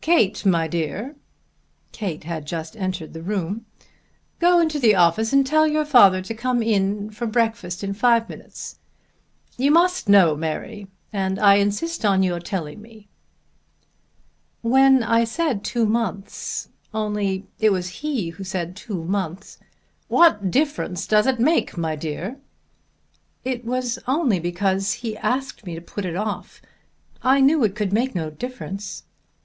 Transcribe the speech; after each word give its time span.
Kate, 0.00 0.44
my 0.44 0.66
dear," 0.66 1.14
Kate 1.92 2.24
had 2.24 2.44
just 2.48 2.76
entered 2.76 3.12
the 3.12 3.22
room, 3.22 3.64
"go 4.40 4.58
into 4.58 4.76
the 4.76 4.96
office 4.96 5.32
and 5.32 5.46
tell 5.46 5.68
your 5.68 5.84
father 5.84 6.20
to 6.20 6.34
come 6.34 6.64
into 6.64 7.26
breakfast 7.28 7.84
in 7.84 7.94
five 7.94 8.28
minutes. 8.28 8.80
You 9.56 9.70
must 9.70 10.08
know, 10.08 10.34
Mary, 10.34 10.88
and 11.12 11.38
I 11.38 11.58
insist 11.58 12.04
on 12.04 12.24
your 12.24 12.40
telling 12.40 12.82
me." 12.82 13.06
"When 14.62 15.04
I 15.04 15.22
said 15.22 15.62
two 15.62 15.86
months, 15.86 16.68
only 16.92 17.46
it 17.60 17.70
was 17.70 17.88
he 18.02 18.32
said 18.42 18.74
two 18.74 19.04
months" 19.04 19.60
"What 20.18 20.50
difference 20.50 21.06
does 21.06 21.28
it 21.28 21.38
make, 21.38 21.78
my 21.78 21.94
dear?" 21.94 22.38
"It 23.44 23.64
was 23.64 24.00
only 24.08 24.40
because 24.40 24.92
he 24.94 25.16
asked 25.18 25.64
me 25.64 25.76
to 25.76 25.80
put 25.80 26.04
it 26.04 26.16
off. 26.16 26.60
I 27.22 27.40
knew 27.40 27.62
it 27.62 27.76
could 27.76 27.92
make 27.92 28.12
no 28.16 28.28
difference." 28.28 29.04